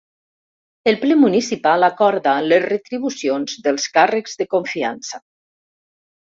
El 0.91 0.95
Ple 1.03 1.17
Municipal 1.23 1.85
acorda 1.89 2.33
les 2.47 2.65
retribucions 2.67 3.55
dels 3.69 3.87
càrrecs 4.01 4.37
de 4.43 4.51
confiança. 4.57 5.25